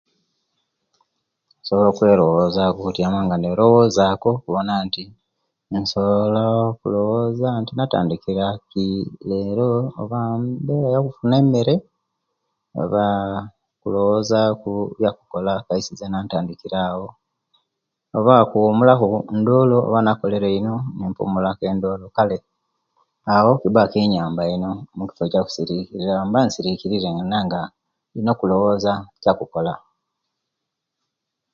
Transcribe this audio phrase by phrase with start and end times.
[1.59, 5.03] Nsobola okwelowozaku okutyama nga nelobozaku okubona nti
[5.79, 8.87] nsobola okulowaza nti natandika ki
[9.29, 9.69] lero
[10.01, 10.19] oba
[10.63, 11.75] mbera yakufuna emere
[12.81, 13.05] oba
[13.81, 17.07] kulowoza ku byakukola kaisi zena ntindikire awo
[18.17, 19.05] oba kuwujula ku
[19.39, 22.37] ndola oba nakolere ino nimpumula ku endolo kale
[23.35, 28.93] awo kiba kinyamba ino mukifo kyasirikirira mba nga nsirikirire ndina okulowoza
[29.23, 29.73] kyakukola